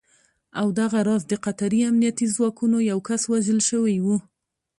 او 0.59 0.67
دغه 0.79 0.99
راز 1.07 1.23
د 1.27 1.33
قطري 1.45 1.79
امنیتي 1.89 2.25
ځواکونو 2.35 2.77
یو 2.91 2.99
کس 3.07 3.21
وژل 3.31 3.59
شوی 3.69 3.97
و 4.01 4.05